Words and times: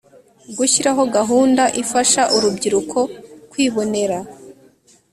gushyiraho 0.57 1.01
gahunda 1.17 1.63
ifasha 1.81 2.21
urubyiruko 2.35 2.99
kwibonera 3.51 4.17